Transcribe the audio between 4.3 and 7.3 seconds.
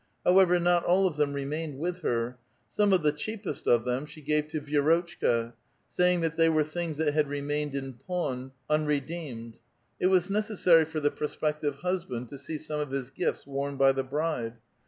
to Vi(^rotchka, say ing that the}' were things that had